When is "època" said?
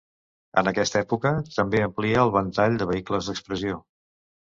1.03-1.33